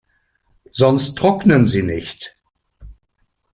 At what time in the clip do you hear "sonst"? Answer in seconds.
0.71-1.15